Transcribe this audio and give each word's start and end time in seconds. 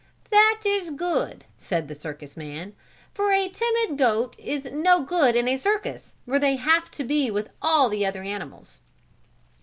"That 0.31 0.61
is 0.65 0.89
good," 0.89 1.43
said 1.59 1.87
the 1.87 1.93
circus 1.93 2.35
man, 2.35 2.73
"for 3.13 3.31
a 3.31 3.47
timid 3.47 3.99
goat 3.99 4.35
is 4.39 4.65
no 4.65 5.03
good 5.03 5.35
in 5.35 5.47
a 5.47 5.57
circus 5.57 6.15
where 6.25 6.39
they 6.39 6.55
have 6.55 6.89
to 6.89 7.03
be 7.03 7.29
with 7.29 7.51
all 7.61 7.87
the 7.87 8.03
other 8.03 8.23
animals." 8.23 8.81